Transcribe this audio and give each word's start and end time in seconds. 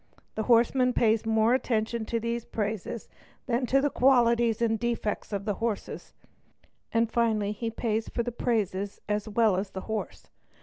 The 0.33 0.41
horseman 0.49 0.93
pays 0.93 1.27
more 1.27 1.53
attention 1.53 2.05
to 2.05 2.19
these 2.19 2.43
praises 2.43 3.07
than 3.45 3.67
to 3.67 3.79
the 3.81 3.91
qualities 3.91 4.59
and 4.59 4.81
| 4.81 4.81
HORSE 4.81 4.97
FRAUDS 4.97 4.99
805 5.05 5.05
defects 5.05 5.33
of 5.33 5.45
the 5.45 5.53
horse, 5.59 6.13
and 6.91 7.11
finally 7.11 7.51
he 7.51 7.69
pays 7.69 8.09
for 8.09 8.23
the 8.23 8.31
praises 8.31 8.99
as 9.07 9.29
well 9.29 9.57
as 9.57 9.69
the 9.69 9.81
horse. 9.81 10.31